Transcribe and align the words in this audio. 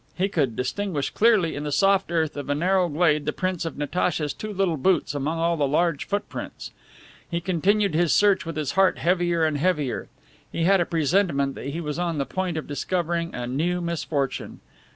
He 0.15 0.29
could 0.29 0.55
distinguish 0.55 1.11
clearly 1.11 1.53
in 1.55 1.63
the 1.63 1.71
soft 1.71 2.11
earth 2.11 2.35
of 2.35 2.49
a 2.49 2.55
narrow 2.55 2.89
glade 2.89 3.27
the 3.27 3.31
prints 3.31 3.65
of 3.65 3.77
Natacha's 3.77 4.33
two 4.33 4.51
little 4.51 4.75
boots 4.77 5.13
among 5.13 5.37
all 5.37 5.57
the 5.57 5.67
large 5.67 6.07
footprints. 6.07 6.71
He 7.29 7.39
continued 7.39 7.93
his 7.93 8.11
search 8.11 8.43
with 8.43 8.55
his 8.55 8.71
heart 8.71 8.97
heavier 8.97 9.45
and 9.45 9.59
heavier, 9.59 10.07
he 10.51 10.63
had 10.63 10.81
a 10.81 10.87
presentiment 10.87 11.53
that 11.53 11.67
he 11.67 11.81
was 11.81 11.99
on 11.99 12.17
the 12.17 12.25
point 12.25 12.57
of 12.57 12.65
discovering 12.65 13.35
a 13.35 13.45
new 13.45 13.79
misfortune. 13.79 14.59